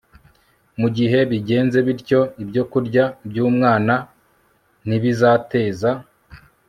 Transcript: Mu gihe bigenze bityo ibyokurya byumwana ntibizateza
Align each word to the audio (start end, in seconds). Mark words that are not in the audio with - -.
Mu 0.79 0.87
gihe 0.97 1.19
bigenze 1.31 1.77
bityo 1.87 2.19
ibyokurya 2.43 3.03
byumwana 3.29 3.95
ntibizateza 4.87 5.89